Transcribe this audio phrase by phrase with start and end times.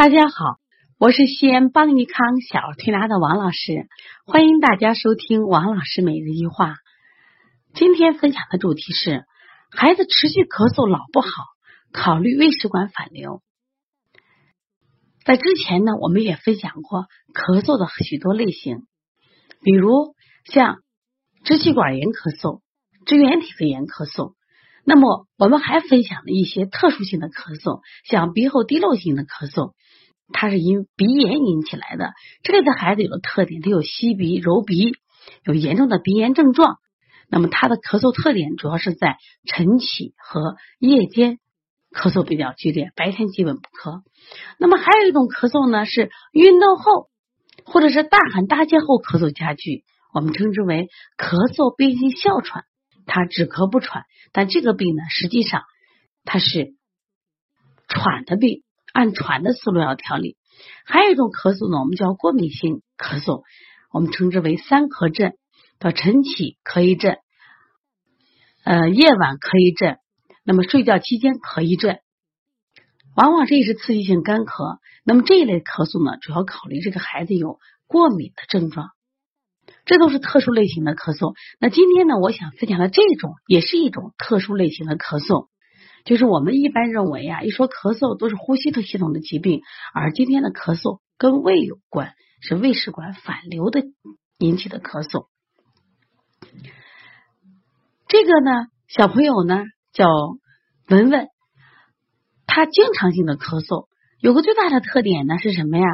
[0.00, 0.58] 大家好，
[0.98, 3.86] 我是西安邦尼康小儿推拿的王老师，
[4.24, 6.76] 欢迎大家收听王老师每日一话。
[7.74, 9.26] 今天分享的主题是
[9.70, 11.28] 孩子持续咳嗽老不好，
[11.92, 13.42] 考虑胃食管反流。
[15.26, 17.04] 在之前呢，我们也分享过
[17.34, 18.86] 咳嗽的许多类型，
[19.62, 20.14] 比如
[20.46, 20.78] 像
[21.44, 22.62] 支气管炎咳嗽、
[23.04, 24.32] 支原体肺炎咳嗽。
[24.82, 29.74] 那么我们还分享了一些特殊性的咳嗽，像鼻后滴漏型的咳嗽，
[30.32, 32.12] 它是因鼻炎引起来的。
[32.42, 34.96] 这类的孩子有个特点，他有吸鼻、揉鼻，
[35.44, 36.78] 有严重的鼻炎症状。
[37.28, 41.38] 那么他的咳嗽特点主要是在晨起和夜间
[41.92, 44.02] 咳嗽比较剧烈，白天基本不咳。
[44.58, 47.08] 那么还有一种咳嗽呢，是运动后
[47.64, 52.64] 或者是大喊大叫后咳嗽加剧，我们称之为咳嗽变性哮喘。
[53.06, 55.62] 他止咳不喘，但这个病呢，实际上
[56.24, 56.74] 它是
[57.88, 58.62] 喘的病，
[58.92, 60.36] 按喘的思路要调理。
[60.84, 63.42] 还有一种咳嗽呢，我们叫过敏性咳嗽，
[63.92, 65.32] 我们称之为三咳症，
[65.78, 67.18] 到晨起咳一阵，
[68.64, 69.98] 呃，夜晚咳一阵，
[70.44, 72.00] 那么睡觉期间咳一阵，
[73.16, 74.78] 往往这也是刺激性干咳。
[75.04, 78.90] 那么这一类咳嗽呢，主要考虑这个孩子有过敏的症状。
[79.86, 81.34] 这都是特殊类型的咳嗽。
[81.58, 85.48] 那今天呢，我想分享的这种也是一种特殊类型的咳嗽，
[86.04, 89.62] 就是我们一般认为呀，一说咳嗽都是呼吸系统的疾病，
[89.94, 93.82] 而今天的咳嗽跟胃有关，是胃食管反流的
[94.38, 95.26] 引起的咳嗽。
[98.08, 98.50] 这个呢，
[98.88, 100.08] 小朋友呢叫
[100.88, 101.28] 文文，
[102.46, 103.86] 他经常性的咳嗽，
[104.20, 105.84] 有个最大的特点呢是什么呀？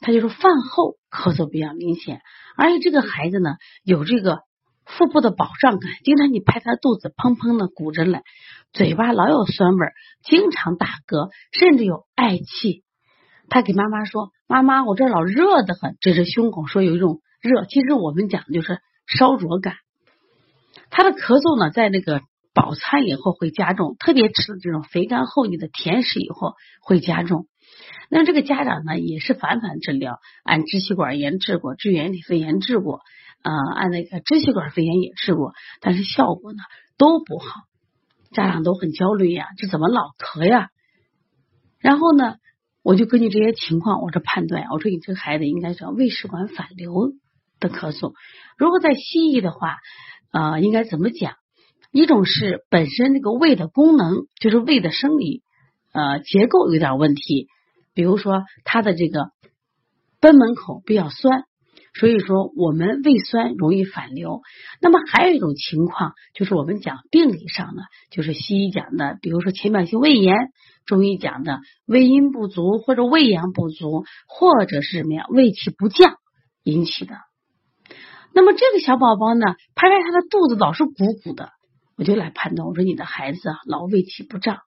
[0.00, 2.20] 他就是饭后咳嗽比较明显。
[2.56, 4.40] 而且这个孩子呢，有这个
[4.86, 8.22] 腹部的饱胀感，经常你拍他肚子，砰砰的鼓着来，
[8.72, 9.86] 嘴巴老有酸味，
[10.22, 12.84] 经常打嗝，甚至有嗳气。
[13.48, 17.64] 他给妈妈说：“妈妈，我这老热的很，指着胸口说有一种热。
[17.64, 19.74] 其实我们讲就是烧灼感。
[20.90, 22.22] 他的咳嗽呢，在那个
[22.54, 27.46] 饱餐以后会加重，特别吃了这种肥甘厚腻的甜食以后会加重。”
[28.08, 33.00] 那这个家长呢，也是反反治疗，按支气管炎治过，支原体肺炎治过，
[33.46, 36.58] 呃，按那个支气管肺炎也治过，但是效果呢
[36.98, 37.46] 都不好，
[38.32, 40.70] 家长都很焦虑呀，这怎么老咳呀？
[41.78, 42.38] 然后呢，
[42.82, 47.12] 我就根据这些情况，我这判断，我说你这个孩子应该叫胃食管反流
[47.60, 48.14] 的咳嗽。
[48.58, 49.76] 如果在西医的话，
[50.32, 51.34] 呃，应该怎么讲？
[51.92, 55.42] 一种是本身这个胃的功能，就是胃的生理
[55.92, 57.46] 呃结构有点问题。
[57.94, 59.30] 比如说，他的这个
[60.20, 61.44] 贲门口比较酸，
[61.98, 64.42] 所以说我们胃酸容易反流。
[64.80, 70.36] 那么还有一种情况，就是我们讲病理上的，就是西医讲的，比如说浅表性胃炎，
[70.84, 76.16] 中医讲的胃阴不足或者胃阳不足，或者是什么呀，胃气不降
[76.64, 77.16] 引起的。
[78.34, 80.92] 那么这个小宝宝呢，拍拍他的肚子老是鼓
[81.24, 81.50] 鼓的，
[81.96, 84.58] 我就来判断，我说你的孩子啊，老胃气不胀。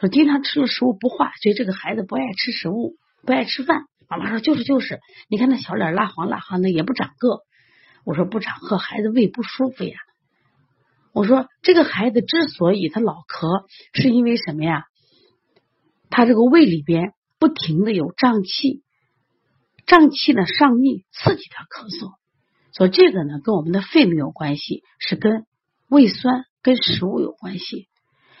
[0.00, 2.94] 说经常吃了食物不化，所以这个孩子不爱吃食物，
[3.26, 3.82] 不爱吃饭。
[4.08, 7.40] 妈妈说就是就是，你看那小脸蜡黄蜡黄的，也不长个。
[8.04, 9.96] 我说不长个，孩子胃不舒服呀。
[11.12, 14.84] 我说这个孩子之所以他老咳，是因为什么呀？
[16.10, 18.82] 他这个胃里边不停的有胀气，
[19.86, 22.12] 胀气呢上逆，刺激他咳嗽。
[22.72, 25.46] 所以这个呢跟我们的肺没有关系，是跟
[25.88, 27.88] 胃酸跟食物有关系。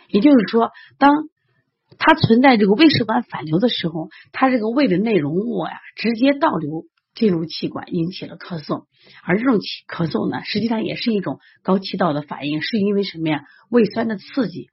[0.08, 1.10] 也就是说，当
[1.98, 6.84] 它存在这个胃食管反流的时候，它这个胃的内容物呀，直接倒流
[7.14, 8.84] 进入气管，引起了咳嗽。
[9.24, 13.42] 而这种气咳嗽呢，实际上也是一种高气道的反应，是因为什么呀？
[13.70, 14.68] 胃酸的刺激。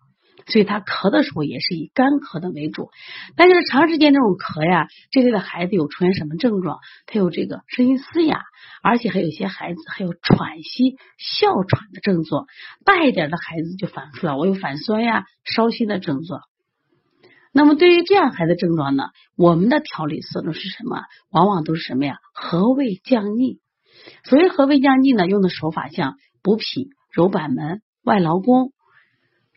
[0.48, 2.90] 所以他咳的时候也是以干咳的为主，
[3.36, 6.80] 但是长时间这种咳呀，这类的孩子有出现什么症状？
[7.06, 8.42] 他有这个声音嘶哑，
[8.82, 12.48] 而且还有些孩子还有喘息、哮喘的症状。
[12.84, 16.42] 大一点的孩子就反出来，我有反酸呀、烧心的症状。
[17.54, 21.04] 那么对于这样孩子症状呢，我们的调理思路是什么？
[21.30, 22.16] 往往都是什么呀？
[22.34, 23.60] 和胃降逆。
[24.24, 28.72] 所谓和胃降逆呢，用的手法像补脾、揉板门、外劳宫。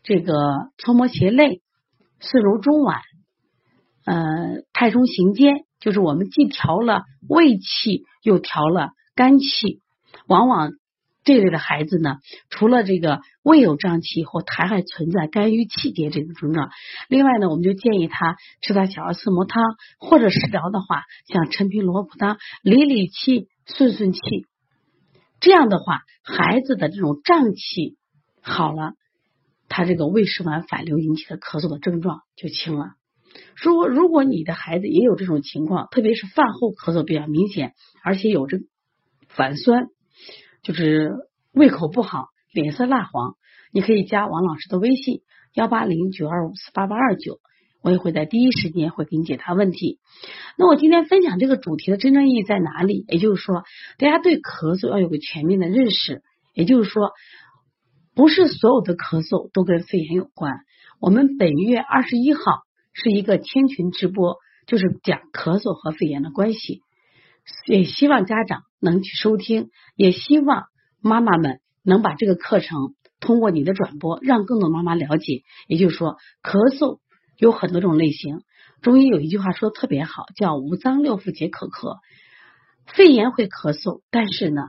[0.02, 0.34] 这个
[0.76, 1.62] 搓摩胁肋、
[2.20, 3.00] 四揉中脘、
[4.04, 9.80] 呃太冲行间，就是我们既调了胃气，又调了肝气。
[10.26, 10.72] 往往
[11.24, 12.18] 这类的孩子呢，
[12.50, 16.70] 除了这个胃有胀气或痰，还存在肝郁气结这种症状。
[17.08, 19.62] 另外呢，我们就建议他吃点小儿四磨汤，
[19.98, 24.20] 或者食疗的话，像陈皮萝卜汤理理气、顺顺气。
[25.40, 27.96] 这样的话，孩子的这种胀气
[28.40, 28.92] 好了。
[29.66, 32.90] 他这个胃食管反流引起的咳嗽的症状就轻了。
[33.56, 37.72] 如果如果你的孩子也有这种情况，特别是饭后咳嗽比较明显，
[38.04, 38.58] 而且有这
[39.26, 39.86] 反酸，
[40.64, 41.12] 就是
[41.52, 43.36] 胃口不好，脸色蜡黄，
[43.70, 45.20] 你可以加王老师的微信
[45.52, 47.38] 幺八零九二五四八八二九，
[47.82, 50.00] 我也会在第一时间会给你解答问题。
[50.56, 53.04] 那我今天分享这个主题的真正意义在哪里？
[53.08, 53.62] 也就是说，
[53.98, 56.22] 大家对咳嗽要有个全面的认识。
[56.54, 57.10] 也就是说，
[58.14, 60.60] 不是所有的咳嗽都跟肺炎有关。
[61.00, 62.40] 我们本月二十一号
[62.92, 64.36] 是一个千群直播，
[64.66, 66.80] 就是讲咳嗽和肺炎的关系。
[67.66, 70.66] 也希望家长能去收听，也希望
[71.00, 75.42] 妈妈们能把这个课程通过你的转播，让更多妈妈了解。
[75.66, 76.98] 也就是说，咳嗽
[77.38, 78.42] 有很多种类型。
[78.82, 81.96] 中医有一句话说的特别好，叫“五脏六腑皆可咳”。
[82.94, 84.62] 肺炎会咳嗽，但是呢。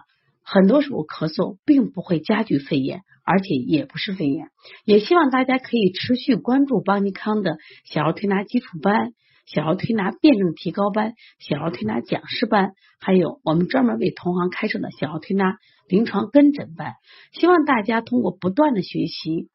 [0.48, 4.50] 很多时候咳嗽并不会加剧肺炎，而且也不是肺炎。
[4.84, 9.14] 也希望大家可以持续关注邦尼康的小儿推拿基础班、
[9.46, 15.58] 小儿推拿辩证提高班、小儿推拿讲师班，还有我们专门为同行开设的小儿推拿
[15.88, 16.94] 临床跟诊班。
[17.32, 19.50] 希望大家通过不断的学习，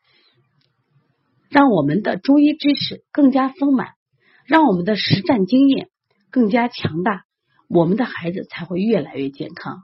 [1.49, 3.95] 让我们的中医知识更加丰满，
[4.47, 5.89] 让我们的实战经验
[6.31, 7.25] 更加强大，
[7.69, 9.83] 我们的孩子才会越来越健康。